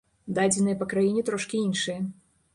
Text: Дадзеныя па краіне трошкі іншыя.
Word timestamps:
Дадзеныя 0.37 0.79
па 0.79 0.87
краіне 0.95 1.21
трошкі 1.29 1.63
іншыя. 1.69 2.01